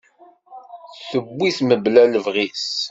[1.09, 2.69] Tuwi-t mebla lebɣi-s.